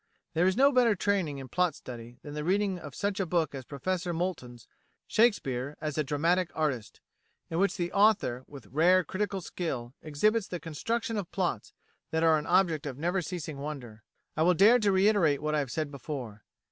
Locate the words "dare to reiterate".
14.55-15.39